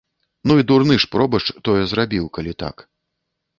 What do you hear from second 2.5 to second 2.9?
так.